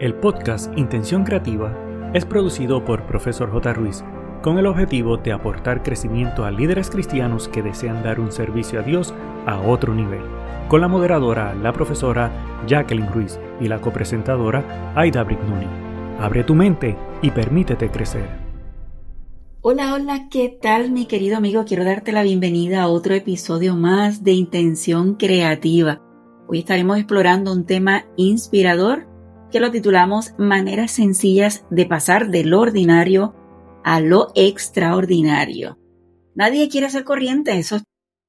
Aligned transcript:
El 0.00 0.14
podcast 0.14 0.72
Intención 0.78 1.24
Creativa 1.24 1.76
es 2.14 2.24
producido 2.24 2.82
por 2.86 3.04
Profesor 3.04 3.52
J. 3.52 3.74
Ruiz 3.74 4.02
con 4.42 4.56
el 4.56 4.64
objetivo 4.64 5.18
de 5.18 5.30
aportar 5.30 5.82
crecimiento 5.82 6.46
a 6.46 6.50
líderes 6.50 6.88
cristianos 6.88 7.48
que 7.48 7.60
desean 7.60 8.02
dar 8.02 8.18
un 8.18 8.32
servicio 8.32 8.80
a 8.80 8.82
Dios 8.82 9.12
a 9.44 9.60
otro 9.60 9.94
nivel, 9.94 10.22
con 10.68 10.80
la 10.80 10.88
moderadora, 10.88 11.54
la 11.54 11.74
profesora 11.74 12.32
Jacqueline 12.66 13.12
Ruiz 13.12 13.38
y 13.60 13.68
la 13.68 13.82
copresentadora 13.82 14.94
Aida 14.96 15.22
Brignoni. 15.22 15.66
Abre 16.18 16.44
tu 16.44 16.54
mente 16.54 16.96
y 17.20 17.30
permítete 17.30 17.90
crecer. 17.90 18.26
Hola, 19.60 19.92
hola, 19.92 20.28
¿qué 20.30 20.48
tal 20.62 20.92
mi 20.92 21.04
querido 21.04 21.36
amigo? 21.36 21.66
Quiero 21.66 21.84
darte 21.84 22.12
la 22.12 22.22
bienvenida 22.22 22.80
a 22.80 22.88
otro 22.88 23.14
episodio 23.14 23.76
más 23.76 24.24
de 24.24 24.32
Intención 24.32 25.16
Creativa. 25.16 26.00
Hoy 26.48 26.60
estaremos 26.60 26.96
explorando 26.96 27.52
un 27.52 27.66
tema 27.66 28.06
inspirador 28.16 29.09
que 29.50 29.60
lo 29.60 29.70
titulamos 29.70 30.34
Maneras 30.38 30.92
sencillas 30.92 31.64
de 31.70 31.86
pasar 31.86 32.30
de 32.30 32.44
lo 32.44 32.60
ordinario 32.60 33.34
a 33.84 34.00
lo 34.00 34.32
extraordinario. 34.34 35.78
Nadie 36.34 36.68
quiere 36.68 36.90
ser 36.90 37.04
corriente, 37.04 37.58
eso 37.58 37.80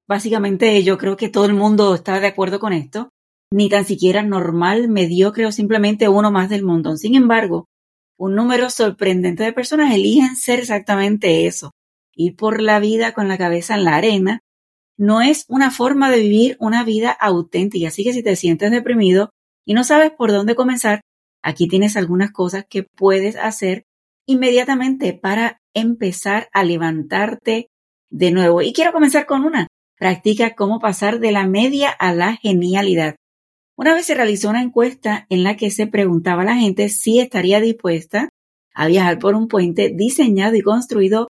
básicamente 0.07 0.84
yo 0.84 0.97
creo 0.97 1.16
que 1.16 1.30
todo 1.30 1.45
el 1.45 1.53
mundo 1.53 1.95
está 1.95 2.20
de 2.20 2.27
acuerdo 2.27 2.59
con 2.59 2.73
esto, 2.73 3.09
ni 3.52 3.70
tan 3.70 3.85
siquiera 3.85 4.23
normal, 4.23 4.88
mediocre 4.88 5.45
o 5.45 5.52
simplemente 5.52 6.09
uno 6.09 6.31
más 6.31 6.49
del 6.49 6.63
montón. 6.63 6.97
Sin 6.97 7.16
embargo, 7.16 7.67
un 8.17 8.35
número 8.35 8.69
sorprendente 8.69 9.44
de 9.44 9.53
personas 9.53 9.94
eligen 9.94 10.35
ser 10.35 10.59
exactamente 10.59 11.47
eso, 11.47 11.72
ir 12.13 12.35
por 12.35 12.61
la 12.61 12.80
vida 12.80 13.13
con 13.13 13.27
la 13.27 13.38
cabeza 13.38 13.75
en 13.75 13.85
la 13.85 13.95
arena, 13.95 14.39
no 14.97 15.22
es 15.22 15.45
una 15.47 15.72
forma 15.72 16.11
de 16.11 16.19
vivir 16.19 16.58
una 16.59 16.83
vida 16.83 17.11
auténtica. 17.11 17.88
Así 17.88 18.03
que 18.03 18.14
si 18.14 18.22
te 18.22 18.36
sientes 18.36 18.69
deprimido 18.69 19.31
y 19.66 19.73
no 19.73 19.83
sabes 19.83 20.11
por 20.11 20.31
dónde 20.31 20.55
comenzar, 20.55 21.02
Aquí 21.44 21.67
tienes 21.67 21.97
algunas 21.97 22.31
cosas 22.31 22.66
que 22.70 22.84
puedes 22.84 23.36
hacer 23.36 23.86
inmediatamente 24.25 25.14
para 25.14 25.61
empezar 25.73 26.50
a 26.53 26.64
levantarte 26.64 27.70
de 28.09 28.31
nuevo. 28.31 28.61
Y 28.61 28.73
quiero 28.73 28.92
comenzar 28.92 29.25
con 29.25 29.44
una. 29.44 29.67
Practica 29.98 30.56
cómo 30.56 30.80
pasar 30.80 31.20
de 31.20 31.31
la 31.31 31.48
media 31.48 31.89
a 31.89 32.14
la 32.14 32.36
genialidad. 32.36 33.16
Una 33.75 33.94
vez 33.94 34.06
se 34.06 34.16
realizó 34.16 34.50
una 34.50 34.61
encuesta 34.61 35.25
en 35.30 35.44
la 35.44 35.56
que 35.56 35.72
se 35.72 35.88
preguntaba 35.88 36.44
a 36.44 36.45
la 36.45 36.56
gente 36.56 36.89
si 36.89 37.20
estaría 37.20 37.59
dispuesta 37.61 38.30
a 38.73 38.88
viajar 38.88 39.20
por 39.20 39.36
un 39.36 39.48
puente 39.48 39.92
diseñado 39.94 40.55
y 40.55 40.61
construido 40.61 41.28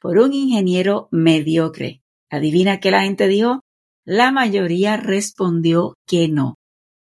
por 0.00 0.18
un 0.18 0.32
ingeniero 0.32 1.08
mediocre. 1.10 2.02
Adivina 2.30 2.80
qué 2.80 2.90
la 2.90 3.02
gente 3.02 3.26
dijo. 3.28 3.60
La 4.04 4.32
mayoría 4.32 4.96
respondió 4.96 5.94
que 6.06 6.28
no. 6.28 6.56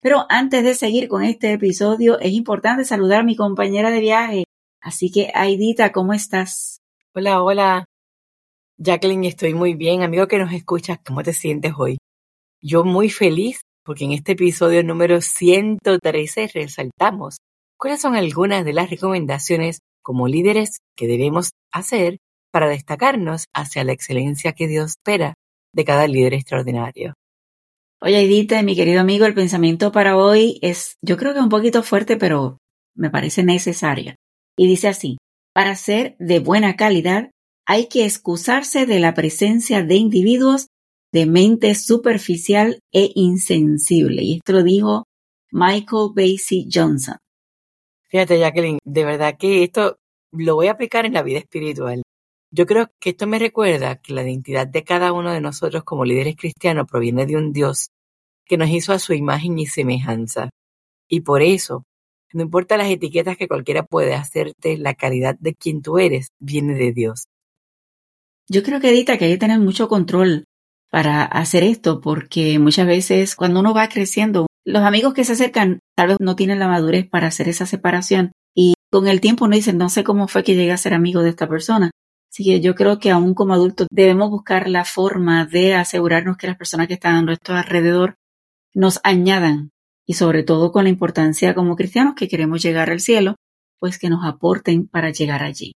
Pero 0.02 0.26
antes 0.30 0.64
de 0.64 0.76
seguir 0.76 1.10
con 1.10 1.24
este 1.24 1.52
episodio, 1.52 2.20
es 2.20 2.32
importante 2.32 2.86
saludar 2.86 3.22
a 3.22 3.24
mi 3.24 3.36
compañera 3.36 3.92
de 3.92 4.00
viaje. 4.00 4.44
Así 4.82 5.12
que, 5.12 5.30
Aidita, 5.34 5.92
¿cómo 5.92 6.14
estás? 6.14 6.80
Hola, 7.14 7.44
hola. 7.44 7.86
Jacqueline, 8.78 9.26
estoy 9.26 9.54
muy 9.54 9.74
bien. 9.74 10.04
Amigo 10.04 10.28
que 10.28 10.38
nos 10.38 10.54
escuchas, 10.54 11.00
¿cómo 11.06 11.22
te 11.22 11.34
sientes 11.34 11.74
hoy? 11.78 11.98
Yo 12.62 12.86
muy 12.86 13.10
feliz 13.10 13.62
porque 13.84 14.06
en 14.06 14.14
este 14.14 14.34
episodio 14.34 14.84
número 14.84 15.20
113 15.20 16.50
resaltamos 16.54 17.38
cuáles 17.78 18.00
son 18.00 18.16
algunas 18.16 18.64
de 18.64 18.72
las 18.72 18.90
recomendaciones 18.90 19.80
como 20.02 20.28
líderes 20.28 20.80
que 20.96 21.08
debemos 21.08 21.52
hacer 21.74 22.20
para 22.52 22.70
destacarnos 22.70 23.46
hacia 23.54 23.84
la 23.84 23.92
excelencia 23.92 24.54
que 24.54 24.68
Dios 24.68 24.92
espera 24.92 25.34
de 25.74 25.86
cada 25.86 26.08
líder 26.08 26.36
extraordinario. 26.36 27.16
Oye, 28.02 28.22
Edith, 28.22 28.54
mi 28.64 28.78
querido 28.78 29.02
amigo, 29.02 29.26
el 29.26 29.34
pensamiento 29.34 29.92
para 29.92 30.16
hoy 30.16 30.58
es, 30.62 30.96
yo 31.02 31.18
creo 31.18 31.34
que 31.34 31.42
un 31.42 31.50
poquito 31.50 31.84
fuerte, 31.84 32.16
pero 32.16 32.58
me 32.96 33.10
parece 33.10 33.44
necesaria. 33.44 34.16
Y 34.58 34.68
dice 34.68 34.88
así, 34.88 35.18
para 35.54 35.76
ser 35.76 36.16
de 36.18 36.40
buena 36.40 36.78
calidad, 36.78 37.30
hay 37.68 37.88
que 37.88 38.06
excusarse 38.06 38.86
de 38.86 39.02
la 39.02 39.14
presencia 39.14 39.84
de 39.84 39.96
individuos 39.96 40.68
de 41.12 41.26
mente 41.26 41.76
superficial 41.76 42.80
e 42.94 43.12
insensible. 43.16 44.24
Y 44.24 44.36
esto 44.38 44.54
lo 44.54 44.64
dijo 44.64 45.04
Michael 45.52 46.12
Basie 46.16 46.68
Johnson. 46.72 47.18
Fíjate, 48.08 48.40
Jacqueline, 48.40 48.80
de 48.86 49.06
verdad 49.06 49.36
que 49.38 49.64
esto 49.64 49.98
lo 50.32 50.56
voy 50.56 50.68
a 50.68 50.72
aplicar 50.72 51.06
en 51.06 51.14
la 51.14 51.22
vida 51.22 51.40
espiritual. 51.40 52.02
Yo 52.52 52.66
creo 52.66 52.90
que 53.00 53.12
esto 53.12 53.28
me 53.28 53.38
recuerda 53.38 53.98
que 53.98 54.14
la 54.14 54.24
identidad 54.24 54.68
de 54.68 54.84
cada 54.84 55.14
uno 55.14 55.32
de 55.32 55.42
nosotros 55.42 55.84
como 55.84 56.06
líderes 56.06 56.36
cristianos 56.36 56.88
proviene 56.90 57.26
de 57.26 57.38
un 57.38 57.54
Dios 57.54 57.90
que 58.46 58.58
nos 58.58 58.70
hizo 58.70 58.92
a 58.92 59.00
su 59.00 59.14
imagen 59.14 59.60
y 59.60 59.68
semejanza. 59.68 60.50
Y 61.08 61.22
por 61.22 61.44
eso, 61.44 61.84
no 62.34 62.42
importa 62.42 62.78
las 62.78 62.90
etiquetas 62.90 63.38
que 63.38 63.48
cualquiera 63.48 63.84
puede 63.84 64.16
hacerte, 64.16 64.78
la 64.78 64.96
calidad 64.96 65.36
de 65.40 65.54
quien 65.54 65.82
tú 65.82 66.00
eres 66.00 66.30
viene 66.40 66.74
de 66.74 66.92
Dios. 66.92 67.26
Yo 68.48 68.64
creo 68.64 68.80
que 68.80 68.90
Edita 68.90 69.18
que 69.18 69.26
hay 69.26 69.34
que 69.34 69.38
tener 69.38 69.60
mucho 69.60 69.88
control 69.88 70.46
para 70.90 71.24
hacer 71.24 71.64
esto, 71.64 72.02
porque 72.02 72.58
muchas 72.58 72.88
veces 72.88 73.36
cuando 73.36 73.60
uno 73.60 73.76
va 73.76 73.90
creciendo, 73.90 74.48
los 74.66 74.82
amigos 74.82 75.14
que 75.14 75.24
se 75.24 75.34
acercan 75.34 75.80
tal 75.96 76.10
vez 76.10 76.18
no 76.20 76.36
tienen 76.36 76.58
la 76.58 76.68
madurez 76.68 77.08
para 77.08 77.28
hacer 77.28 77.48
esa 77.48 77.68
separación 77.68 78.32
y 78.56 78.74
con 78.92 79.08
el 79.08 79.22
tiempo 79.22 79.46
uno 79.46 79.56
dice, 79.56 79.74
no 79.74 79.90
sé 79.90 80.04
cómo 80.04 80.28
fue 80.28 80.44
que 80.44 80.56
llegué 80.56 80.72
a 80.72 80.78
ser 80.78 80.96
amigo 80.96 81.22
de 81.22 81.30
esta 81.30 81.48
persona, 81.48 81.92
Así 82.32 82.44
que 82.44 82.62
yo 82.62 82.76
creo 82.76 83.00
que 83.00 83.12
aún 83.12 83.34
como 83.34 83.54
adultos 83.54 83.88
debemos 83.92 84.30
buscar 84.30 84.70
la 84.70 84.86
forma 84.86 85.46
de 85.46 85.74
asegurarnos 85.74 86.38
que 86.38 86.48
las 86.48 86.58
personas 86.58 86.88
que 86.88 86.94
están 86.94 87.16
a 87.16 87.22
nuestro 87.22 87.56
alrededor 87.56 88.16
nos 88.74 89.00
añadan 89.04 89.72
y 90.06 90.14
sobre 90.14 90.44
todo 90.44 90.72
con 90.72 90.84
la 90.84 90.90
importancia 90.90 91.56
como 91.56 91.76
cristianos 91.76 92.14
que 92.16 92.28
queremos 92.28 92.62
llegar 92.62 92.90
al 92.90 93.00
cielo, 93.00 93.36
pues 93.80 93.98
que 93.98 94.10
nos 94.10 94.26
aporten 94.26 94.88
para 94.88 95.12
llegar 95.12 95.44
allí. 95.44 95.74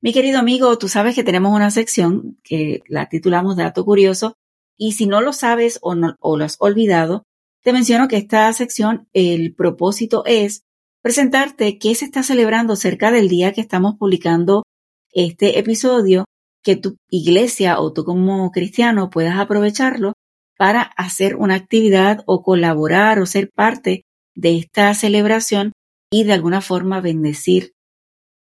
Mi 0.00 0.12
querido 0.12 0.38
amigo, 0.38 0.76
tú 0.78 0.88
sabes 0.88 1.14
que 1.14 1.24
tenemos 1.24 1.54
una 1.54 1.70
sección 1.70 2.38
que 2.42 2.82
la 2.88 3.08
titulamos 3.08 3.56
Dato 3.56 3.84
Curioso 3.84 4.34
y 4.76 4.92
si 4.92 5.06
no 5.06 5.20
lo 5.20 5.32
sabes 5.32 5.78
o, 5.80 5.94
no, 5.94 6.16
o 6.20 6.36
lo 6.36 6.44
has 6.44 6.56
olvidado, 6.60 7.24
te 7.62 7.72
menciono 7.72 8.08
que 8.08 8.16
esta 8.16 8.52
sección, 8.52 9.08
el 9.12 9.54
propósito 9.54 10.24
es 10.26 10.62
presentarte 11.02 11.78
qué 11.78 11.94
se 11.94 12.04
está 12.04 12.22
celebrando 12.22 12.76
cerca 12.76 13.10
del 13.10 13.28
día 13.28 13.52
que 13.52 13.60
estamos 13.60 13.94
publicando 13.96 14.64
este 15.14 15.58
episodio 15.58 16.24
que 16.62 16.76
tu 16.76 16.96
iglesia 17.08 17.80
o 17.80 17.92
tú 17.92 18.04
como 18.04 18.50
cristiano 18.50 19.10
puedas 19.10 19.38
aprovecharlo 19.38 20.14
para 20.56 20.82
hacer 20.82 21.36
una 21.36 21.54
actividad 21.54 22.22
o 22.26 22.42
colaborar 22.42 23.18
o 23.18 23.26
ser 23.26 23.50
parte 23.54 24.02
de 24.34 24.56
esta 24.58 24.92
celebración 24.94 25.72
y 26.10 26.24
de 26.24 26.32
alguna 26.32 26.60
forma 26.60 27.00
bendecir 27.00 27.72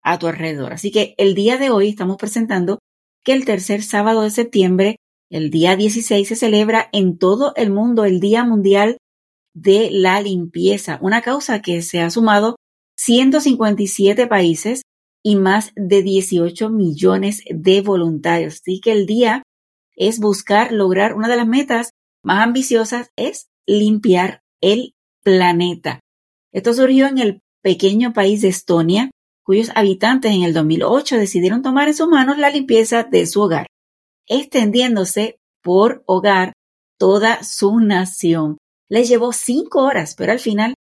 a 0.03 0.19
tu 0.19 0.27
alrededor. 0.27 0.73
Así 0.73 0.91
que 0.91 1.15
el 1.19 1.35
día 1.35 1.57
de 1.57 1.71
hoy 1.71 1.89
estamos 1.89 2.17
presentando 2.17 2.79
que 3.25 3.33
el 3.33 3.45
tercer 3.45 3.83
sábado 3.83 4.23
de 4.23 4.31
septiembre, 4.31 4.97
el 5.31 5.51
día 5.51 5.77
16, 5.77 6.27
se 6.27 6.37
celebra 6.37 6.89
en 6.93 7.19
todo 7.19 7.53
el 7.57 7.71
mundo 7.71 8.05
el 8.05 8.19
Día 8.19 8.45
Mundial 8.45 8.97
de 9.55 9.91
la 9.93 10.21
Limpieza, 10.21 10.99
una 11.03 11.23
causa 11.23 11.61
que 11.61 11.83
se 11.83 12.01
ha 12.01 12.11
sumado 12.11 12.57
157 12.97 14.27
países 14.27 14.83
y 15.23 15.37
más 15.37 15.73
de 15.77 16.03
18 16.03 16.71
millones 16.71 17.43
de 17.51 17.81
voluntarios. 17.83 18.61
Así 18.61 18.81
que 18.81 18.93
el 18.93 19.07
día 19.07 19.43
es 19.97 20.19
buscar 20.19 20.73
lograr 20.73 21.15
una 21.15 21.29
de 21.29 21.37
las 21.37 21.47
metas 21.47 21.91
más 22.23 22.43
ambiciosas 22.45 23.11
es 23.17 23.49
limpiar 23.67 24.43
el 24.61 24.95
planeta. 25.23 26.01
Esto 26.53 26.75
surgió 26.75 27.07
en 27.07 27.19
el 27.19 27.41
pequeño 27.63 28.13
país 28.13 28.43
de 28.43 28.49
Estonia, 28.49 29.11
cuyos 29.45 29.71
habitantes 29.75 30.33
en 30.33 30.43
el 30.43 30.53
2008 30.53 31.17
decidieron 31.17 31.63
tomar 31.63 31.89
en 31.89 31.95
sus 31.95 32.09
manos 32.09 32.39
la 32.39 32.51
limpieza 32.51 33.05
de 33.05 33.27
su 33.27 33.43
hogar, 33.43 33.67
extendiéndose 34.27 35.39
por 35.63 36.03
hogar 36.07 36.53
toda 36.99 37.43
su 37.43 37.81
nación. 37.81 38.59
Les 38.89 39.09
llevó 39.09 39.33
cinco 39.33 39.83
horas, 39.83 40.15
pero 40.17 40.33
al 40.33 40.41
final 40.41 40.75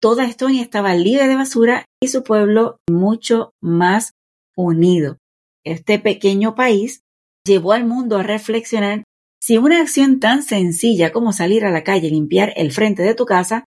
toda 0.00 0.24
Estonia 0.24 0.62
estaba 0.62 0.94
libre 0.94 1.26
de 1.26 1.34
basura 1.34 1.84
y 2.00 2.08
su 2.08 2.22
pueblo 2.22 2.78
mucho 2.88 3.52
más 3.60 4.12
unido. 4.56 5.18
Este 5.64 5.98
pequeño 5.98 6.54
país 6.54 7.02
llevó 7.44 7.72
al 7.72 7.84
mundo 7.84 8.18
a 8.18 8.22
reflexionar 8.22 9.04
si 9.40 9.58
una 9.58 9.80
acción 9.80 10.20
tan 10.20 10.42
sencilla 10.42 11.12
como 11.12 11.32
salir 11.32 11.64
a 11.64 11.70
la 11.70 11.84
calle 11.84 12.10
limpiar 12.10 12.52
el 12.56 12.72
frente 12.72 13.02
de 13.02 13.14
tu 13.14 13.24
casa, 13.24 13.64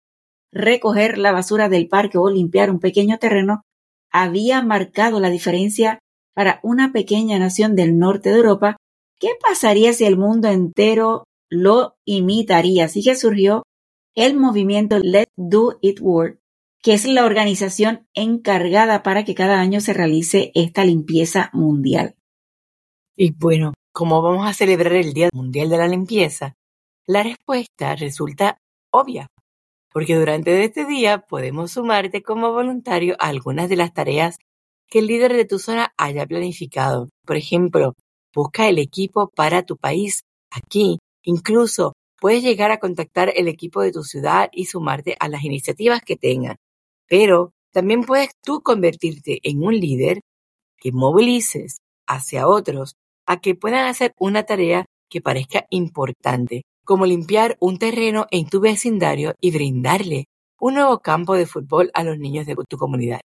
recoger 0.51 1.17
la 1.17 1.31
basura 1.31 1.69
del 1.69 1.87
parque 1.87 2.17
o 2.17 2.29
limpiar 2.29 2.71
un 2.71 2.79
pequeño 2.79 3.17
terreno 3.19 3.61
había 4.11 4.61
marcado 4.61 5.19
la 5.19 5.29
diferencia 5.29 5.99
para 6.33 6.59
una 6.63 6.91
pequeña 6.91 7.37
nación 7.37 7.75
del 7.75 7.99
norte 7.99 8.29
de 8.29 8.37
Europa, 8.37 8.77
¿qué 9.19 9.29
pasaría 9.41 9.93
si 9.93 10.05
el 10.05 10.17
mundo 10.17 10.47
entero 10.47 11.25
lo 11.49 11.95
imitaría? 12.05 12.85
Así 12.85 13.03
que 13.03 13.15
surgió 13.15 13.63
el 14.15 14.35
movimiento 14.35 14.99
Let's 14.99 15.31
Do 15.35 15.77
It 15.81 15.99
World, 16.01 16.39
que 16.81 16.93
es 16.93 17.05
la 17.05 17.25
organización 17.25 18.07
encargada 18.13 19.03
para 19.03 19.25
que 19.25 19.35
cada 19.35 19.59
año 19.59 19.81
se 19.81 19.93
realice 19.93 20.51
esta 20.55 20.85
limpieza 20.85 21.49
mundial. 21.53 22.15
Y 23.15 23.33
bueno, 23.33 23.73
¿cómo 23.91 24.21
vamos 24.21 24.47
a 24.47 24.53
celebrar 24.53 24.93
el 24.93 25.13
Día 25.13 25.29
Mundial 25.33 25.69
de 25.69 25.77
la 25.77 25.87
Limpieza? 25.87 26.55
La 27.05 27.23
respuesta 27.23 27.95
resulta 27.95 28.57
obvia. 28.91 29.27
porque 29.91 30.15
durante 30.15 30.63
este 30.63 30.85
día 30.85 31.19
podemos 31.19 31.71
sumarte 31.71 32.21
como 32.21 32.51
voluntario 32.53 33.15
a 33.19 33.27
algunas 33.27 33.69
de 33.69 33.75
las 33.75 33.93
tareas 33.93 34.37
que 34.87 34.99
el 34.99 35.07
líder 35.07 35.33
de 35.33 35.45
tu 35.45 35.59
zona 35.59 35.93
haya 35.97 36.25
planificado. 36.25 37.09
Por 37.25 37.37
ejemplo, 37.37 37.95
busca 38.33 38.67
el 38.69 38.79
equipo 38.79 39.29
para 39.35 39.63
tu 39.63 39.77
país. 39.77 40.23
Aquí, 40.51 40.99
incluso, 41.23 41.93
puedes 42.19 42.43
llegar 42.43 42.71
a 42.71 42.79
contactar 42.79 43.31
el 43.35 43.47
equipo 43.47 43.81
de 43.81 43.91
tu 43.91 44.03
ciudad 44.03 44.49
y 44.51 44.65
sumarte 44.65 45.15
a 45.19 45.27
las 45.27 45.43
iniciativas 45.43 46.01
que 46.01 46.15
tengan. 46.15 46.57
Pero 47.07 47.53
también 47.71 48.03
puedes 48.03 48.31
tú 48.43 48.61
convertirte 48.61 49.39
en 49.43 49.63
un 49.63 49.75
líder 49.75 50.21
que 50.77 50.91
movilices 50.91 51.79
hacia 52.07 52.47
otros 52.47 52.95
a 53.25 53.39
que 53.39 53.55
puedan 53.55 53.87
hacer 53.87 54.13
una 54.17 54.43
tarea 54.43 54.85
que 55.09 55.21
parezca 55.21 55.65
importante, 55.69 56.63
como 56.83 57.05
limpiar 57.05 57.57
un 57.59 57.77
terreno 57.77 58.27
en 58.31 58.47
tu 58.47 58.59
vecindario 58.59 59.35
y 59.39 59.51
brindarle 59.51 60.25
un 60.59 60.75
nuevo 60.75 60.99
campo 60.99 61.35
de 61.35 61.45
fútbol 61.45 61.91
a 61.93 62.03
los 62.03 62.17
niños 62.17 62.45
de 62.45 62.55
tu 62.67 62.77
comunidad. 62.77 63.21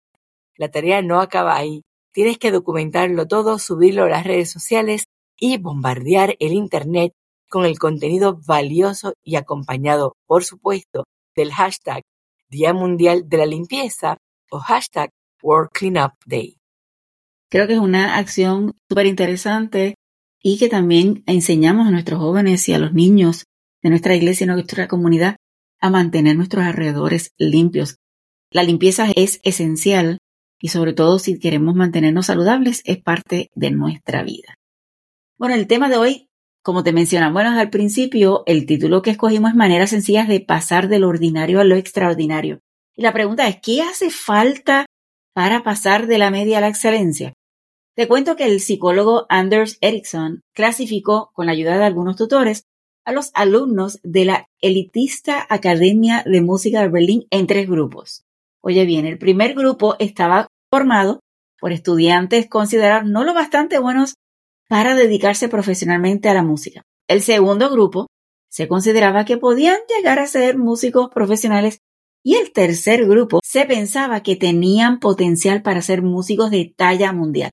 La 0.57 0.71
tarea 0.71 1.03
no 1.03 1.21
acaba 1.21 1.57
ahí. 1.57 1.83
Tienes 2.13 2.39
que 2.39 2.53
documentarlo 2.53 3.27
todo, 3.27 3.59
subirlo 3.59 4.05
a 4.05 4.09
las 4.09 4.25
redes 4.25 4.51
sociales 4.51 5.05
y 5.37 5.59
bombardear 5.59 6.37
el 6.39 6.53
Internet 6.53 7.13
con 7.55 7.67
el 7.67 7.79
contenido 7.79 8.41
valioso 8.45 9.15
y 9.23 9.37
acompañado, 9.37 10.17
por 10.27 10.43
supuesto, 10.43 11.05
del 11.37 11.53
hashtag 11.53 12.03
Día 12.51 12.75
Mundial 12.75 13.29
de 13.29 13.37
la 13.37 13.47
Limpieza 13.47 14.17
o 14.51 14.59
hashtag 14.59 15.11
World 15.41 15.71
Cleanup 15.73 16.15
Day. 16.27 16.57
Creo 17.49 17.69
que 17.69 17.75
es 17.75 17.79
una 17.79 18.17
acción 18.17 18.75
súper 18.89 19.07
interesante 19.07 19.95
y 20.43 20.59
que 20.59 20.69
también 20.69 21.23
enseñamos 21.27 21.87
a 21.87 21.93
nuestros 21.93 22.19
jóvenes 22.19 22.69
y 22.69 22.73
a 22.73 22.81
los 22.81 22.93
niños 22.93 23.45
de 23.85 23.91
nuestra 23.91 24.17
iglesia 24.17 24.47
y 24.47 24.49
nuestra 24.49 24.89
comunidad 24.89 25.37
a 25.81 25.91
mantener 25.91 26.35
nuestros 26.37 26.65
alrededores 26.65 27.35
limpios. 27.39 27.99
La 28.51 28.65
limpieza 28.65 29.07
es 29.15 29.39
esencial 29.45 30.19
y 30.59 30.71
sobre 30.71 30.93
todo 30.93 31.21
si 31.21 31.39
queremos 31.39 31.77
mantenernos 31.77 32.27
saludables 32.27 32.83
es 32.85 33.01
parte 33.01 33.53
de 33.55 33.71
nuestra 33.71 34.25
vida. 34.25 34.59
Bueno, 35.39 35.55
el 35.55 35.69
tema 35.69 35.89
de 35.89 35.99
hoy, 35.99 36.29
como 36.65 36.83
te 36.83 36.95
mencionamos 36.95 37.43
al 37.43 37.69
principio, 37.69 38.43
el 38.47 38.65
título 38.65 39.03
que 39.03 39.11
escogimos 39.11 39.51
es 39.51 39.55
maneras 39.55 39.91
sencillas 39.91 40.27
de 40.27 40.41
pasar 40.41 40.89
del 40.89 41.05
ordinario 41.05 41.61
a 41.61 41.65
lo 41.65 41.77
extraordinario. 41.77 42.61
Y 42.97 43.03
la 43.03 43.13
pregunta 43.13 43.47
es, 43.47 43.59
¿qué 43.61 43.83
hace 43.83 44.09
falta 44.09 44.87
para 45.35 45.63
pasar 45.63 46.07
de 46.07 46.17
la 46.17 46.31
media 46.31 46.57
a 46.57 46.61
la 46.63 46.69
excelencia? 46.69 47.35
Te 47.95 48.09
cuento 48.09 48.35
que 48.35 48.47
el 48.47 48.61
psicólogo 48.61 49.27
Anders 49.29 49.77
Ericsson 49.83 50.41
clasificó, 50.55 51.31
con 51.35 51.45
la 51.45 51.53
ayuda 51.53 51.77
de 51.77 51.85
algunos 51.85 52.17
tutores, 52.17 52.65
a 53.05 53.13
los 53.13 53.31
alumnos 53.35 54.01
de 54.03 54.25
la 54.25 54.47
elitista 54.63 55.47
Academia 55.51 56.25
de 56.25 56.41
Música 56.41 56.81
de 56.81 56.89
Berlín 56.89 57.27
en 57.29 57.47
tres 57.47 57.69
grupos. 57.69 58.25
Oye 58.63 58.87
bien, 58.87 59.05
el 59.05 59.19
primer 59.19 59.53
grupo 59.53 59.97
estaba 59.99 60.47
formado 60.71 61.21
por 61.61 61.73
estudiantes 61.73 62.49
considerados 62.49 63.07
no 63.07 63.23
lo 63.23 63.35
bastante 63.35 63.79
buenos 63.79 64.15
para 64.69 64.95
dedicarse 64.95 65.49
profesionalmente 65.49 66.29
a 66.29 66.35
la 66.35 66.43
música. 66.43 66.83
El 67.09 67.23
segundo 67.23 67.71
grupo 67.71 68.07
se 68.49 68.69
consideraba 68.69 69.25
que 69.25 69.37
podían 69.37 69.79
llegar 69.89 70.19
a 70.19 70.27
ser 70.27 70.59
músicos 70.59 71.09
profesionales 71.13 71.81
y 72.23 72.37
el 72.37 72.53
tercer 72.53 73.07
grupo 73.07 73.41
se 73.45 73.67
pensaba 73.67 74.23
que 74.23 74.37
tenían 74.37 74.99
potencial 75.01 75.63
para 75.63 75.83
ser 75.83 76.03
músicos 76.03 76.51
de 76.51 76.73
talla 76.75 77.13
mundial. 77.13 77.51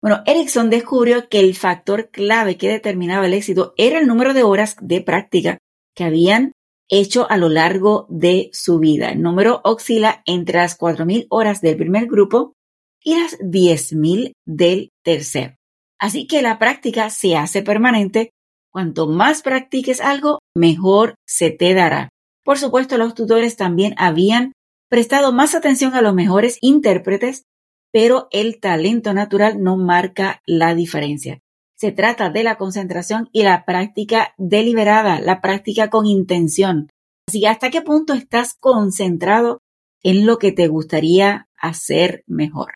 Bueno, 0.00 0.22
Erickson 0.24 0.70
descubrió 0.70 1.28
que 1.28 1.40
el 1.40 1.54
factor 1.54 2.10
clave 2.10 2.56
que 2.56 2.68
determinaba 2.68 3.26
el 3.26 3.34
éxito 3.34 3.74
era 3.76 3.98
el 3.98 4.06
número 4.06 4.34
de 4.34 4.44
horas 4.44 4.76
de 4.80 5.00
práctica 5.00 5.58
que 5.94 6.04
habían 6.04 6.52
hecho 6.88 7.28
a 7.30 7.36
lo 7.36 7.48
largo 7.48 8.06
de 8.08 8.48
su 8.52 8.78
vida. 8.78 9.10
El 9.10 9.22
número 9.22 9.60
oscila 9.64 10.22
entre 10.26 10.58
las 10.58 10.78
4.000 10.78 11.26
horas 11.30 11.60
del 11.60 11.76
primer 11.76 12.06
grupo 12.06 12.54
y 13.02 13.18
las 13.18 13.38
10.000 13.40 14.32
del 14.46 14.90
tercer. 15.02 15.56
Así 15.98 16.26
que 16.26 16.42
la 16.42 16.58
práctica 16.58 17.10
se 17.10 17.36
hace 17.36 17.62
permanente. 17.62 18.30
Cuanto 18.70 19.06
más 19.06 19.42
practiques 19.42 20.00
algo, 20.00 20.40
mejor 20.54 21.14
se 21.26 21.50
te 21.50 21.72
dará. 21.74 22.10
Por 22.44 22.58
supuesto, 22.58 22.98
los 22.98 23.14
tutores 23.14 23.56
también 23.56 23.94
habían 23.96 24.52
prestado 24.88 25.32
más 25.32 25.54
atención 25.54 25.94
a 25.94 26.02
los 26.02 26.14
mejores 26.14 26.58
intérpretes, 26.60 27.44
pero 27.92 28.28
el 28.30 28.60
talento 28.60 29.14
natural 29.14 29.62
no 29.62 29.76
marca 29.76 30.42
la 30.46 30.74
diferencia. 30.74 31.40
Se 31.76 31.92
trata 31.92 32.30
de 32.30 32.44
la 32.44 32.56
concentración 32.56 33.28
y 33.32 33.42
la 33.42 33.64
práctica 33.64 34.34
deliberada, 34.38 35.20
la 35.20 35.40
práctica 35.40 35.90
con 35.90 36.06
intención. 36.06 36.88
Así 37.28 37.40
que 37.40 37.48
hasta 37.48 37.70
qué 37.70 37.82
punto 37.82 38.12
estás 38.12 38.54
concentrado 38.60 39.60
en 40.02 40.26
lo 40.26 40.38
que 40.38 40.52
te 40.52 40.68
gustaría 40.68 41.48
hacer 41.56 42.22
mejor. 42.26 42.72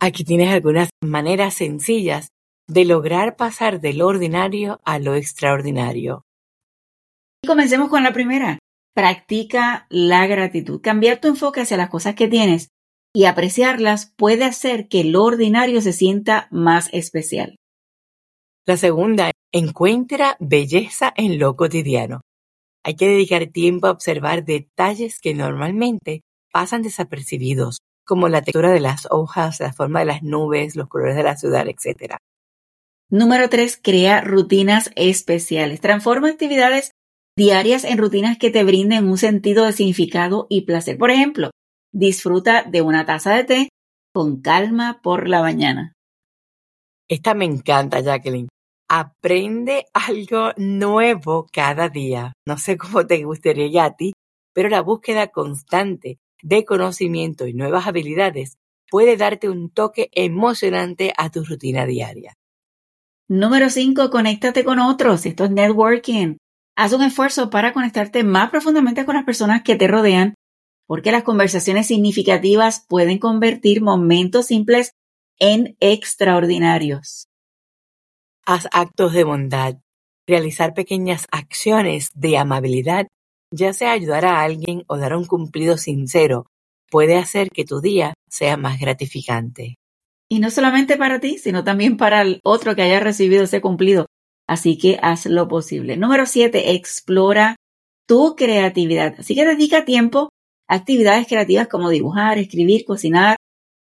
Aquí 0.00 0.22
tienes 0.22 0.50
algunas 0.50 0.90
maneras 1.02 1.54
sencillas 1.54 2.28
de 2.68 2.84
lograr 2.84 3.36
pasar 3.36 3.80
del 3.80 4.00
ordinario 4.02 4.80
a 4.84 4.98
lo 5.00 5.14
extraordinario. 5.16 6.24
Comencemos 7.44 7.88
con 7.88 8.04
la 8.04 8.12
primera. 8.12 8.58
Practica 8.94 9.86
la 9.90 10.26
gratitud. 10.26 10.80
Cambiar 10.80 11.20
tu 11.20 11.28
enfoque 11.28 11.62
hacia 11.62 11.76
las 11.76 11.88
cosas 11.88 12.14
que 12.14 12.28
tienes 12.28 12.68
y 13.14 13.24
apreciarlas 13.24 14.12
puede 14.16 14.44
hacer 14.44 14.88
que 14.88 15.02
lo 15.02 15.24
ordinario 15.24 15.80
se 15.80 15.92
sienta 15.92 16.46
más 16.50 16.88
especial. 16.92 17.56
La 18.66 18.76
segunda, 18.76 19.30
encuentra 19.52 20.36
belleza 20.40 21.12
en 21.16 21.38
lo 21.38 21.56
cotidiano. 21.56 22.20
Hay 22.84 22.94
que 22.96 23.08
dedicar 23.08 23.46
tiempo 23.46 23.86
a 23.86 23.92
observar 23.92 24.44
detalles 24.44 25.20
que 25.20 25.34
normalmente 25.34 26.22
pasan 26.52 26.82
desapercibidos, 26.82 27.78
como 28.08 28.28
la 28.28 28.40
textura 28.40 28.72
de 28.72 28.80
las 28.80 29.06
hojas, 29.10 29.60
la 29.60 29.72
forma 29.72 30.00
de 30.00 30.06
las 30.06 30.22
nubes, 30.22 30.74
los 30.74 30.88
colores 30.88 31.14
de 31.14 31.22
la 31.22 31.36
ciudad, 31.36 31.66
etc. 31.68 32.16
Número 33.10 33.50
3. 33.50 33.78
Crea 33.82 34.22
rutinas 34.22 34.90
especiales. 34.96 35.80
Transforma 35.80 36.30
actividades 36.30 36.92
diarias 37.36 37.84
en 37.84 37.98
rutinas 37.98 38.38
que 38.38 38.50
te 38.50 38.64
brinden 38.64 39.06
un 39.06 39.18
sentido 39.18 39.66
de 39.66 39.72
significado 39.72 40.46
y 40.48 40.62
placer. 40.62 40.96
Por 40.96 41.10
ejemplo, 41.10 41.50
disfruta 41.92 42.62
de 42.64 42.80
una 42.80 43.04
taza 43.04 43.34
de 43.34 43.44
té 43.44 43.68
con 44.14 44.40
calma 44.40 45.00
por 45.02 45.28
la 45.28 45.42
mañana. 45.42 45.92
Esta 47.08 47.34
me 47.34 47.44
encanta, 47.44 48.00
Jacqueline. 48.00 48.48
Aprende 48.88 49.84
algo 49.92 50.52
nuevo 50.56 51.46
cada 51.52 51.90
día. 51.90 52.32
No 52.46 52.56
sé 52.56 52.78
cómo 52.78 53.06
te 53.06 53.22
gustaría 53.22 53.84
a 53.84 53.96
ti, 53.96 54.12
pero 54.54 54.70
la 54.70 54.80
búsqueda 54.80 55.28
constante 55.28 56.16
de 56.42 56.64
conocimiento 56.64 57.46
y 57.46 57.54
nuevas 57.54 57.86
habilidades 57.86 58.58
puede 58.90 59.16
darte 59.16 59.48
un 59.48 59.70
toque 59.70 60.08
emocionante 60.12 61.12
a 61.16 61.30
tu 61.30 61.44
rutina 61.44 61.86
diaria. 61.86 62.34
Número 63.28 63.68
5. 63.68 64.08
Conéctate 64.10 64.64
con 64.64 64.78
otros. 64.78 65.26
Esto 65.26 65.44
es 65.44 65.50
networking. 65.50 66.38
Haz 66.76 66.92
un 66.92 67.02
esfuerzo 67.02 67.50
para 67.50 67.72
conectarte 67.72 68.24
más 68.24 68.50
profundamente 68.50 69.04
con 69.04 69.16
las 69.16 69.24
personas 69.24 69.62
que 69.62 69.76
te 69.76 69.86
rodean, 69.86 70.34
porque 70.86 71.12
las 71.12 71.24
conversaciones 71.24 71.86
significativas 71.86 72.86
pueden 72.88 73.18
convertir 73.18 73.82
momentos 73.82 74.46
simples 74.46 74.92
en 75.38 75.76
extraordinarios. 75.80 77.28
Haz 78.46 78.66
actos 78.72 79.12
de 79.12 79.24
bondad. 79.24 79.76
Realizar 80.26 80.72
pequeñas 80.72 81.26
acciones 81.30 82.10
de 82.14 82.38
amabilidad, 82.38 83.08
ya 83.50 83.72
sea 83.72 83.92
ayudar 83.92 84.24
a 84.24 84.42
alguien 84.42 84.84
o 84.86 84.96
dar 84.96 85.16
un 85.16 85.24
cumplido 85.24 85.76
sincero, 85.78 86.46
puede 86.90 87.16
hacer 87.16 87.50
que 87.50 87.64
tu 87.64 87.80
día 87.80 88.14
sea 88.28 88.56
más 88.56 88.78
gratificante. 88.78 89.76
Y 90.30 90.40
no 90.40 90.50
solamente 90.50 90.96
para 90.96 91.20
ti, 91.20 91.38
sino 91.38 91.64
también 91.64 91.96
para 91.96 92.20
el 92.22 92.40
otro 92.44 92.74
que 92.74 92.82
haya 92.82 93.00
recibido 93.00 93.44
ese 93.44 93.60
cumplido. 93.60 94.06
Así 94.46 94.78
que 94.78 94.98
haz 95.02 95.26
lo 95.26 95.48
posible. 95.48 95.96
Número 95.96 96.26
siete, 96.26 96.72
explora 96.72 97.56
tu 98.06 98.34
creatividad. 98.36 99.14
Así 99.18 99.34
que 99.34 99.44
dedica 99.44 99.84
tiempo 99.84 100.30
a 100.68 100.74
actividades 100.74 101.26
creativas 101.26 101.68
como 101.68 101.90
dibujar, 101.90 102.38
escribir, 102.38 102.84
cocinar 102.84 103.36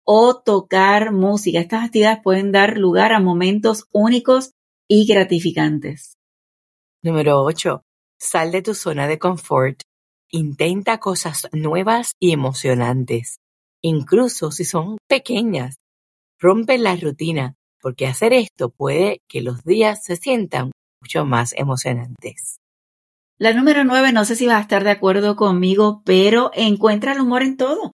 o 0.05 0.41
tocar 0.41 1.11
música. 1.11 1.59
Estas 1.59 1.85
actividades 1.85 2.19
pueden 2.23 2.51
dar 2.51 2.77
lugar 2.77 3.13
a 3.13 3.19
momentos 3.19 3.87
únicos 3.91 4.51
y 4.89 5.05
gratificantes. 5.05 6.15
Número 7.01 7.41
8. 7.43 7.81
Sal 8.19 8.51
de 8.51 8.61
tu 8.61 8.73
zona 8.73 9.07
de 9.07 9.19
confort. 9.19 9.81
Intenta 10.31 10.99
cosas 10.99 11.47
nuevas 11.51 12.13
y 12.19 12.31
emocionantes, 12.31 13.39
incluso 13.81 14.51
si 14.51 14.65
son 14.65 14.97
pequeñas. 15.07 15.75
Rompe 16.39 16.77
la 16.77 16.95
rutina 16.95 17.55
porque 17.81 18.07
hacer 18.07 18.33
esto 18.33 18.69
puede 18.69 19.21
que 19.27 19.41
los 19.41 19.63
días 19.63 20.03
se 20.03 20.15
sientan 20.15 20.71
mucho 21.01 21.25
más 21.25 21.53
emocionantes. 21.53 22.57
La 23.37 23.53
número 23.53 23.83
nueve, 23.83 24.11
no 24.11 24.25
sé 24.25 24.35
si 24.35 24.47
vas 24.47 24.57
a 24.57 24.61
estar 24.61 24.83
de 24.83 24.91
acuerdo 24.91 25.35
conmigo, 25.35 26.01
pero 26.05 26.51
encuentra 26.53 27.13
el 27.13 27.19
humor 27.19 27.43
en 27.43 27.57
todo. 27.57 27.91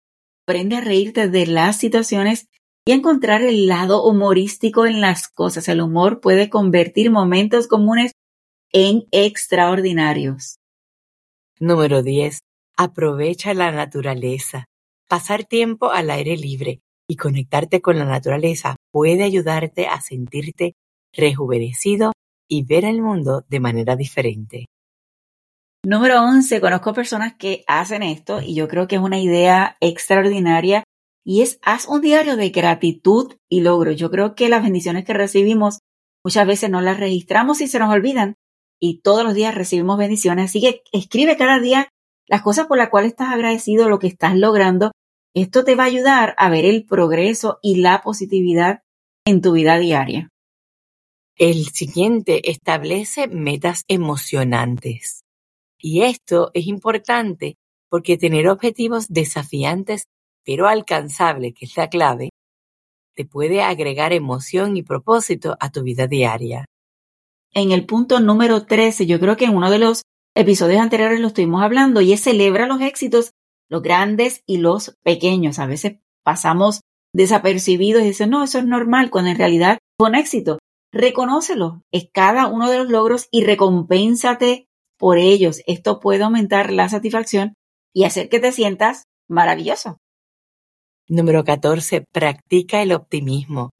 Aprende 0.46 0.76
a 0.76 0.80
reírte 0.80 1.28
de 1.28 1.46
las 1.46 1.78
situaciones 1.78 2.48
y 2.86 2.92
encontrar 2.92 3.42
el 3.42 3.66
lado 3.66 4.02
humorístico 4.02 4.86
en 4.86 5.00
las 5.00 5.28
cosas. 5.28 5.68
El 5.68 5.82
humor 5.82 6.20
puede 6.20 6.48
convertir 6.48 7.10
momentos 7.10 7.68
comunes 7.68 8.12
en 8.78 9.08
extraordinarios. 9.10 10.58
Número 11.58 12.02
10. 12.02 12.40
Aprovecha 12.76 13.54
la 13.54 13.72
naturaleza. 13.72 14.66
Pasar 15.08 15.44
tiempo 15.44 15.92
al 15.92 16.10
aire 16.10 16.36
libre 16.36 16.80
y 17.08 17.16
conectarte 17.16 17.80
con 17.80 17.98
la 17.98 18.04
naturaleza 18.04 18.76
puede 18.92 19.22
ayudarte 19.22 19.86
a 19.86 20.02
sentirte 20.02 20.74
rejuvenecido 21.14 22.12
y 22.50 22.64
ver 22.64 22.84
el 22.84 23.00
mundo 23.00 23.46
de 23.48 23.60
manera 23.60 23.96
diferente. 23.96 24.66
Número 25.82 26.22
11. 26.22 26.60
Conozco 26.60 26.92
personas 26.92 27.32
que 27.38 27.64
hacen 27.66 28.02
esto 28.02 28.42
y 28.42 28.54
yo 28.54 28.68
creo 28.68 28.86
que 28.88 28.96
es 28.96 29.02
una 29.02 29.18
idea 29.18 29.78
extraordinaria 29.80 30.84
y 31.24 31.40
es 31.40 31.58
haz 31.62 31.88
un 31.88 32.02
diario 32.02 32.36
de 32.36 32.50
gratitud 32.50 33.36
y 33.48 33.62
logro. 33.62 33.92
Yo 33.92 34.10
creo 34.10 34.34
que 34.34 34.50
las 34.50 34.62
bendiciones 34.62 35.06
que 35.06 35.14
recibimos 35.14 35.78
muchas 36.22 36.46
veces 36.46 36.68
no 36.68 36.82
las 36.82 37.00
registramos 37.00 37.62
y 37.62 37.68
se 37.68 37.78
nos 37.78 37.90
olvidan 37.90 38.36
y 38.80 39.00
todos 39.00 39.24
los 39.24 39.34
días 39.34 39.54
recibimos 39.54 39.98
bendiciones. 39.98 40.50
Así 40.50 40.60
que 40.60 40.82
escribe 40.92 41.36
cada 41.36 41.58
día 41.60 41.88
las 42.26 42.42
cosas 42.42 42.66
por 42.66 42.78
las 42.78 42.90
cuales 42.90 43.12
estás 43.12 43.32
agradecido, 43.32 43.88
lo 43.88 43.98
que 43.98 44.08
estás 44.08 44.36
logrando. 44.36 44.92
Esto 45.34 45.64
te 45.64 45.74
va 45.74 45.84
a 45.84 45.86
ayudar 45.86 46.34
a 46.38 46.48
ver 46.48 46.64
el 46.64 46.84
progreso 46.84 47.58
y 47.62 47.76
la 47.76 48.02
positividad 48.02 48.80
en 49.24 49.42
tu 49.42 49.52
vida 49.52 49.78
diaria. 49.78 50.28
El 51.36 51.66
siguiente 51.66 52.50
establece 52.50 53.28
metas 53.28 53.84
emocionantes. 53.88 55.22
Y 55.78 56.02
esto 56.02 56.50
es 56.54 56.66
importante 56.66 57.56
porque 57.90 58.16
tener 58.16 58.48
objetivos 58.48 59.08
desafiantes 59.08 60.04
pero 60.44 60.68
alcanzables, 60.68 61.54
que 61.54 61.66
es 61.66 61.76
la 61.76 61.88
clave, 61.88 62.30
te 63.14 63.24
puede 63.24 63.62
agregar 63.62 64.12
emoción 64.12 64.76
y 64.76 64.82
propósito 64.82 65.56
a 65.58 65.70
tu 65.70 65.82
vida 65.82 66.06
diaria. 66.06 66.66
En 67.52 67.72
el 67.72 67.86
punto 67.86 68.20
número 68.20 68.66
13, 68.66 69.06
yo 69.06 69.18
creo 69.18 69.36
que 69.36 69.46
en 69.46 69.56
uno 69.56 69.70
de 69.70 69.78
los 69.78 70.02
episodios 70.34 70.80
anteriores 70.80 71.20
lo 71.20 71.28
estuvimos 71.28 71.62
hablando 71.62 72.00
y 72.00 72.12
es 72.12 72.22
celebra 72.22 72.66
los 72.66 72.80
éxitos, 72.80 73.32
los 73.68 73.82
grandes 73.82 74.42
y 74.46 74.58
los 74.58 74.96
pequeños. 75.02 75.58
A 75.58 75.66
veces 75.66 75.98
pasamos 76.22 76.82
desapercibidos 77.14 78.02
y 78.02 78.08
dicen, 78.08 78.30
no, 78.30 78.44
eso 78.44 78.58
es 78.58 78.66
normal, 78.66 79.10
cuando 79.10 79.30
en 79.30 79.38
realidad 79.38 79.78
fue 79.98 80.08
un 80.10 80.14
éxito. 80.14 80.58
Reconócelo, 80.92 81.82
es 81.90 82.08
cada 82.12 82.46
uno 82.46 82.70
de 82.70 82.78
los 82.78 82.88
logros 82.88 83.28
y 83.30 83.44
recompénsate 83.44 84.66
por 84.98 85.18
ellos. 85.18 85.62
Esto 85.66 86.00
puede 86.00 86.24
aumentar 86.24 86.72
la 86.72 86.88
satisfacción 86.88 87.54
y 87.94 88.04
hacer 88.04 88.28
que 88.28 88.40
te 88.40 88.52
sientas 88.52 89.04
maravilloso. 89.28 89.96
Número 91.08 91.44
14. 91.44 92.04
Practica 92.12 92.82
el 92.82 92.92
optimismo. 92.92 93.70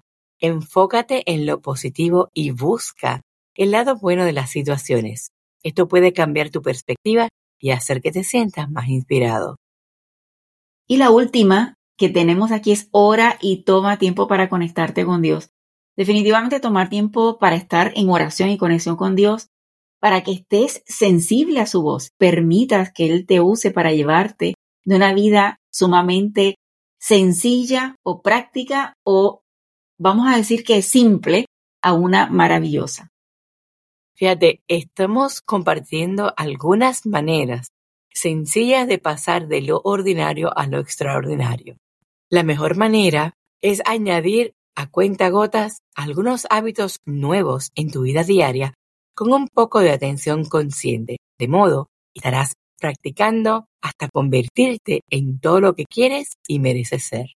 Enfócate 0.40 1.22
en 1.30 1.44
lo 1.44 1.60
positivo 1.60 2.30
y 2.32 2.50
busca 2.50 3.22
el 3.56 3.70
lado 3.70 3.96
bueno 3.96 4.24
de 4.24 4.32
las 4.32 4.50
situaciones. 4.50 5.30
Esto 5.62 5.88
puede 5.88 6.12
cambiar 6.12 6.50
tu 6.50 6.62
perspectiva 6.62 7.28
y 7.58 7.70
hacer 7.70 8.00
que 8.00 8.12
te 8.12 8.22
sientas 8.22 8.70
más 8.70 8.88
inspirado. 8.88 9.56
Y 10.86 10.98
la 10.98 11.10
última 11.10 11.74
que 11.96 12.08
tenemos 12.08 12.52
aquí 12.52 12.72
es 12.72 12.88
ora 12.92 13.38
y 13.40 13.64
toma 13.64 13.98
tiempo 13.98 14.28
para 14.28 14.48
conectarte 14.48 15.04
con 15.04 15.22
Dios. 15.22 15.50
Definitivamente 15.96 16.60
tomar 16.60 16.90
tiempo 16.90 17.38
para 17.38 17.56
estar 17.56 17.92
en 17.96 18.10
oración 18.10 18.50
y 18.50 18.58
conexión 18.58 18.96
con 18.96 19.16
Dios, 19.16 19.48
para 19.98 20.22
que 20.22 20.32
estés 20.32 20.82
sensible 20.86 21.60
a 21.60 21.66
su 21.66 21.82
voz, 21.82 22.10
permitas 22.18 22.92
que 22.92 23.06
Él 23.06 23.26
te 23.26 23.40
use 23.40 23.70
para 23.70 23.92
llevarte 23.92 24.54
de 24.84 24.96
una 24.96 25.14
vida 25.14 25.56
sumamente 25.72 26.56
sencilla 27.00 27.96
o 28.04 28.20
práctica 28.20 28.94
o 29.04 29.40
vamos 29.98 30.28
a 30.28 30.36
decir 30.36 30.64
que 30.64 30.82
simple 30.82 31.46
a 31.82 31.94
una 31.94 32.28
maravillosa. 32.28 33.08
Fíjate, 34.16 34.62
estamos 34.66 35.42
compartiendo 35.42 36.32
algunas 36.38 37.04
maneras 37.04 37.72
sencillas 38.10 38.88
de 38.88 38.98
pasar 38.98 39.46
de 39.46 39.60
lo 39.60 39.82
ordinario 39.84 40.56
a 40.56 40.66
lo 40.66 40.78
extraordinario. 40.80 41.76
La 42.30 42.42
mejor 42.42 42.78
manera 42.78 43.34
es 43.60 43.82
añadir 43.84 44.54
a 44.74 44.90
cuenta 44.90 45.28
gotas 45.28 45.82
algunos 45.94 46.46
hábitos 46.48 47.00
nuevos 47.04 47.72
en 47.74 47.90
tu 47.90 48.02
vida 48.02 48.24
diaria 48.24 48.72
con 49.14 49.34
un 49.34 49.48
poco 49.48 49.80
de 49.80 49.90
atención 49.90 50.46
consciente, 50.46 51.18
de 51.38 51.48
modo 51.48 51.88
estarás 52.14 52.54
practicando 52.80 53.66
hasta 53.82 54.08
convertirte 54.08 55.02
en 55.10 55.40
todo 55.40 55.60
lo 55.60 55.74
que 55.74 55.84
quieres 55.84 56.38
y 56.48 56.58
mereces 56.58 57.04
ser. 57.04 57.26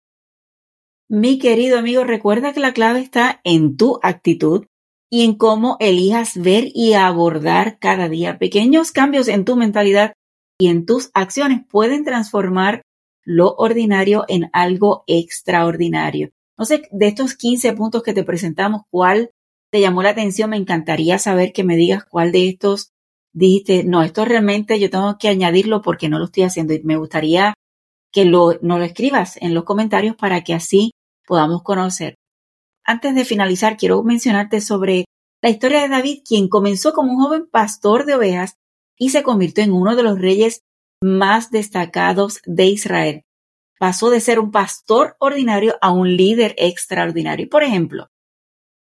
Mi 1.10 1.38
querido 1.38 1.78
amigo, 1.78 2.04
recuerda 2.04 2.54
que 2.54 2.60
la 2.60 2.72
clave 2.72 3.00
está 3.00 3.42
en 3.44 3.76
tu 3.76 3.98
actitud 4.02 4.64
y 5.10 5.24
en 5.24 5.34
cómo 5.34 5.76
elijas 5.80 6.40
ver 6.40 6.68
y 6.72 6.94
abordar 6.94 7.78
cada 7.78 8.08
día. 8.08 8.38
Pequeños 8.38 8.92
cambios 8.92 9.28
en 9.28 9.44
tu 9.44 9.56
mentalidad 9.56 10.14
y 10.58 10.68
en 10.68 10.86
tus 10.86 11.10
acciones 11.14 11.62
pueden 11.68 12.04
transformar 12.04 12.82
lo 13.24 13.54
ordinario 13.56 14.24
en 14.28 14.48
algo 14.52 15.02
extraordinario. 15.06 16.30
No 16.56 16.64
sé, 16.64 16.88
de 16.92 17.08
estos 17.08 17.34
15 17.34 17.72
puntos 17.72 18.02
que 18.02 18.14
te 18.14 18.22
presentamos, 18.22 18.82
¿cuál 18.90 19.30
te 19.70 19.80
llamó 19.80 20.02
la 20.02 20.10
atención? 20.10 20.50
Me 20.50 20.56
encantaría 20.56 21.18
saber 21.18 21.52
que 21.52 21.64
me 21.64 21.76
digas 21.76 22.04
cuál 22.04 22.32
de 22.32 22.48
estos 22.48 22.92
dijiste, 23.32 23.84
no, 23.84 24.02
esto 24.02 24.24
realmente 24.24 24.78
yo 24.78 24.90
tengo 24.90 25.16
que 25.18 25.28
añadirlo 25.28 25.82
porque 25.82 26.08
no 26.08 26.18
lo 26.18 26.26
estoy 26.26 26.44
haciendo. 26.44 26.74
Y 26.74 26.82
me 26.82 26.96
gustaría 26.96 27.54
que 28.12 28.24
lo, 28.24 28.58
no 28.62 28.78
lo 28.78 28.84
escribas 28.84 29.36
en 29.40 29.54
los 29.54 29.64
comentarios 29.64 30.16
para 30.16 30.42
que 30.42 30.54
así 30.54 30.92
podamos 31.26 31.62
conocer 31.62 32.16
antes 32.90 33.14
de 33.14 33.24
finalizar, 33.24 33.76
quiero 33.76 34.02
mencionarte 34.02 34.60
sobre 34.60 35.04
la 35.42 35.48
historia 35.48 35.82
de 35.82 35.88
David, 35.88 36.22
quien 36.26 36.48
comenzó 36.48 36.92
como 36.92 37.12
un 37.12 37.22
joven 37.22 37.48
pastor 37.48 38.04
de 38.04 38.16
ovejas 38.16 38.56
y 38.98 39.10
se 39.10 39.22
convirtió 39.22 39.62
en 39.62 39.72
uno 39.72 39.94
de 39.94 40.02
los 40.02 40.18
reyes 40.18 40.62
más 41.00 41.52
destacados 41.52 42.40
de 42.46 42.66
Israel. 42.66 43.22
Pasó 43.78 44.10
de 44.10 44.20
ser 44.20 44.40
un 44.40 44.50
pastor 44.50 45.14
ordinario 45.20 45.76
a 45.80 45.92
un 45.92 46.16
líder 46.16 46.56
extraordinario. 46.58 47.48
Por 47.48 47.62
ejemplo, 47.62 48.08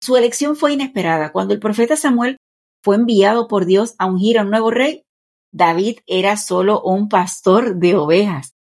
su 0.03 0.15
elección 0.17 0.57
fue 0.57 0.75
inesperada. 0.75 1.33
Cuando 1.33 1.55
el 1.55 1.61
profeta 1.61 1.97
Samuel 1.97 2.37
fue 2.85 2.97
enviado 2.97 3.49
por 3.49 3.65
Dios 3.65 3.95
a 3.99 4.07
ungir 4.07 4.38
a 4.38 4.43
un 4.43 4.50
nuevo 4.50 4.71
rey, 4.71 5.05
David 5.53 6.00
era 6.07 6.37
solo 6.37 6.83
un 6.83 7.09
pastor 7.09 7.76
de 7.76 7.97
ovejas. 7.97 8.53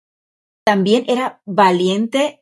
También 0.65 1.03
era 1.07 1.41
valiente 1.45 2.41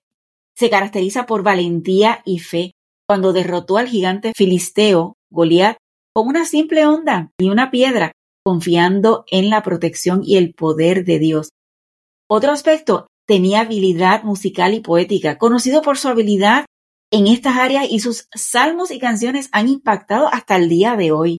se 0.55 0.69
caracteriza 0.69 1.25
por 1.25 1.43
valentía 1.43 2.21
y 2.25 2.39
fe. 2.39 2.71
Cuando 3.07 3.33
derrotó 3.33 3.77
al 3.77 3.87
gigante 3.87 4.33
filisteo, 4.35 5.15
Goliat, 5.31 5.77
con 6.13 6.27
una 6.27 6.45
simple 6.45 6.85
onda 6.85 7.31
y 7.39 7.49
una 7.49 7.71
piedra, 7.71 8.11
confiando 8.45 9.25
en 9.31 9.49
la 9.49 9.63
protección 9.63 10.21
y 10.23 10.37
el 10.37 10.53
poder 10.53 11.05
de 11.05 11.19
Dios. 11.19 11.49
Otro 12.29 12.51
aspecto, 12.51 13.07
tenía 13.27 13.61
habilidad 13.61 14.23
musical 14.23 14.73
y 14.73 14.79
poética, 14.79 15.37
conocido 15.37 15.81
por 15.81 15.97
su 15.97 16.07
habilidad 16.07 16.65
en 17.11 17.27
estas 17.27 17.57
áreas 17.57 17.85
y 17.89 17.99
sus 17.99 18.27
salmos 18.33 18.91
y 18.91 18.99
canciones 18.99 19.49
han 19.51 19.67
impactado 19.67 20.27
hasta 20.33 20.55
el 20.55 20.67
día 20.67 20.95
de 20.95 21.11
hoy. 21.11 21.37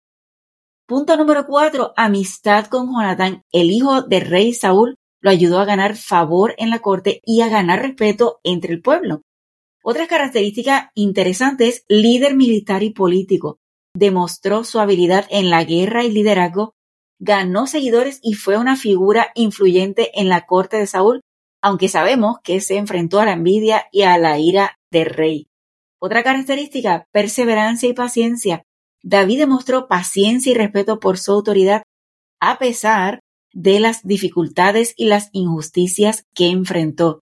Punto 0.87 1.17
número 1.17 1.47
cuatro, 1.47 1.93
amistad 1.97 2.67
con 2.67 2.93
Jonatán, 2.93 3.43
el 3.53 3.71
hijo 3.71 4.03
del 4.03 4.27
rey 4.27 4.53
Saúl, 4.53 4.97
lo 5.21 5.31
ayudó 5.31 5.59
a 5.59 5.65
ganar 5.65 5.97
favor 5.97 6.55
en 6.59 6.71
la 6.71 6.81
corte 6.81 7.21
y 7.25 7.41
a 7.41 7.49
ganar 7.49 7.81
respeto 7.81 8.39
entre 8.45 8.75
el 8.75 8.83
pueblo. 8.83 9.23
Otra 9.87 10.07
característica 10.07 10.91
interesante 10.95 11.69
es 11.69 11.85
líder 11.89 12.35
militar 12.35 12.83
y 12.83 12.91
político. 12.91 13.59
Demostró 13.95 14.65
su 14.65 14.81
habilidad 14.81 15.27
en 15.29 15.51
la 15.51 15.63
guerra 15.63 16.05
y 16.05 16.11
liderazgo, 16.11 16.73
ganó 17.21 17.67
seguidores 17.67 18.19
y 18.23 18.33
fue 18.33 18.57
una 18.57 18.77
figura 18.77 19.27
influyente 19.35 20.19
en 20.19 20.31
la 20.31 20.47
corte 20.47 20.79
de 20.79 20.87
Saúl, 20.87 21.21
aunque 21.63 21.89
sabemos 21.89 22.39
que 22.43 22.63
se 22.63 22.79
enfrentó 22.79 23.21
a 23.21 23.27
la 23.27 23.33
envidia 23.33 23.85
y 23.93 24.03
a 24.03 24.17
la 24.17 24.39
ira 24.39 24.79
del 24.91 25.11
rey. 25.11 25.49
Otra 26.01 26.23
característica, 26.23 27.05
perseverancia 27.13 27.87
y 27.87 27.93
paciencia. 27.93 28.63
David 29.03 29.41
demostró 29.41 29.87
paciencia 29.87 30.53
y 30.53 30.55
respeto 30.55 30.99
por 30.99 31.19
su 31.19 31.33
autoridad, 31.33 31.83
a 32.41 32.59
pesar 32.59 33.21
de 33.53 33.81
las 33.81 34.03
dificultades 34.03 34.95
y 34.97 35.05
las 35.05 35.29
injusticias 35.33 36.25
que 36.35 36.47
enfrentó. 36.47 37.21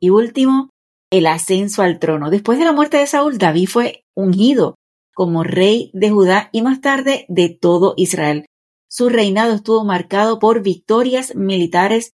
Y 0.00 0.08
último, 0.08 0.70
el 1.12 1.26
ascenso 1.26 1.82
al 1.82 1.98
trono. 1.98 2.30
Después 2.30 2.58
de 2.58 2.64
la 2.64 2.72
muerte 2.72 2.96
de 2.96 3.06
Saúl, 3.06 3.36
David 3.38 3.68
fue 3.68 4.04
ungido 4.16 4.76
como 5.14 5.44
rey 5.44 5.90
de 5.92 6.10
Judá 6.10 6.48
y 6.52 6.62
más 6.62 6.80
tarde 6.80 7.26
de 7.28 7.50
todo 7.50 7.92
Israel. 7.98 8.46
Su 8.88 9.10
reinado 9.10 9.54
estuvo 9.54 9.84
marcado 9.84 10.38
por 10.38 10.62
victorias 10.62 11.34
militares, 11.34 12.12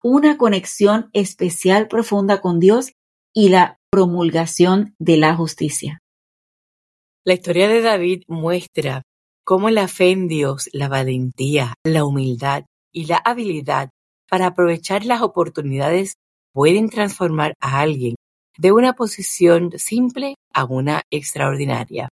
una 0.00 0.38
conexión 0.38 1.10
especial 1.12 1.88
profunda 1.88 2.40
con 2.40 2.60
Dios 2.60 2.92
y 3.34 3.48
la 3.48 3.78
promulgación 3.90 4.94
de 5.00 5.16
la 5.16 5.34
justicia. 5.34 5.98
La 7.24 7.34
historia 7.34 7.68
de 7.68 7.80
David 7.82 8.22
muestra 8.28 9.02
cómo 9.44 9.70
la 9.70 9.88
fe 9.88 10.10
en 10.10 10.28
Dios, 10.28 10.68
la 10.72 10.88
valentía, 10.88 11.74
la 11.84 12.04
humildad 12.04 12.64
y 12.92 13.06
la 13.06 13.16
habilidad 13.16 13.90
para 14.30 14.46
aprovechar 14.46 15.04
las 15.04 15.22
oportunidades 15.22 16.14
pueden 16.52 16.88
transformar 16.88 17.54
a 17.60 17.80
alguien 17.80 18.15
de 18.58 18.72
una 18.72 18.94
posición 18.94 19.72
simple 19.76 20.36
a 20.52 20.64
una 20.64 21.02
extraordinaria. 21.10 22.08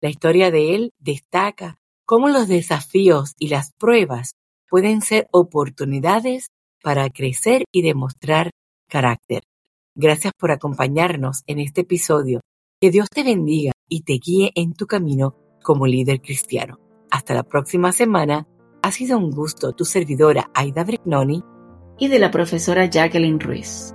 La 0.00 0.10
historia 0.10 0.50
de 0.50 0.74
él 0.74 0.92
destaca 0.98 1.78
cómo 2.04 2.28
los 2.28 2.48
desafíos 2.48 3.34
y 3.38 3.48
las 3.48 3.72
pruebas 3.78 4.34
pueden 4.68 5.00
ser 5.00 5.26
oportunidades 5.30 6.48
para 6.82 7.08
crecer 7.08 7.64
y 7.72 7.82
demostrar 7.82 8.50
carácter. 8.88 9.42
Gracias 9.94 10.32
por 10.38 10.50
acompañarnos 10.50 11.42
en 11.46 11.60
este 11.60 11.82
episodio. 11.82 12.40
Que 12.80 12.90
Dios 12.90 13.08
te 13.08 13.22
bendiga 13.22 13.72
y 13.88 14.02
te 14.02 14.14
guíe 14.14 14.52
en 14.54 14.74
tu 14.74 14.86
camino 14.86 15.36
como 15.62 15.86
líder 15.86 16.20
cristiano. 16.20 16.78
Hasta 17.10 17.34
la 17.34 17.44
próxima 17.44 17.92
semana. 17.92 18.46
Ha 18.82 18.92
sido 18.92 19.16
un 19.16 19.30
gusto 19.30 19.72
tu 19.72 19.86
servidora 19.86 20.50
Aida 20.52 20.84
Brignoni 20.84 21.42
y 21.98 22.08
de 22.08 22.18
la 22.18 22.30
profesora 22.30 22.84
Jacqueline 22.84 23.40
Ruiz. 23.40 23.94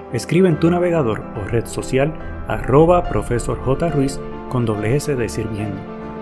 escribe 0.13 0.49
en 0.49 0.59
tu 0.59 0.69
navegador 0.69 1.23
o 1.41 1.47
red 1.47 1.65
social 1.65 2.13
arroba 2.47 3.07
profesor 3.09 3.59
J. 3.59 3.89
Ruiz 3.89 4.19
con 4.49 4.65
doble 4.65 4.95
S 4.95 5.15
de 5.15 5.29
sirviendo. 5.29 5.79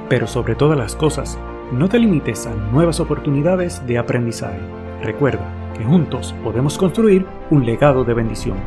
Pero 0.10 0.28
sobre 0.28 0.56
todas 0.56 0.78
las 0.78 0.96
cosas, 0.96 1.38
no 1.72 1.90
te 1.90 2.00
limites 2.00 2.48
a 2.48 2.54
nuevas 2.54 3.00
oportunidades 3.00 3.86
de 3.86 3.98
aprendizaje. 3.98 4.60
Recuerda 5.04 5.46
que 5.78 5.84
juntos 5.84 6.36
podemos 6.44 6.78
construir 6.78 7.26
un 7.50 7.66
legado 7.66 8.04
de 8.04 8.14
bendición. 8.14 8.58